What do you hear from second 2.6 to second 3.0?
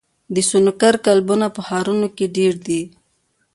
دي.